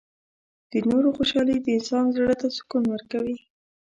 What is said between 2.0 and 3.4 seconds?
زړۀ ته سکون ورکوي.